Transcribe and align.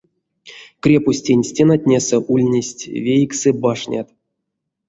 Крепостень 0.83 1.45
стенатнесэ 1.49 2.17
ульнесть 2.33 2.83
вейксэ 3.03 3.49
башнят. 3.61 4.07